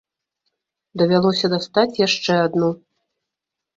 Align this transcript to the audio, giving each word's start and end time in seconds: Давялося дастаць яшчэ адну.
Давялося 1.01 1.47
дастаць 1.55 1.99
яшчэ 2.07 2.33
адну. 2.49 2.69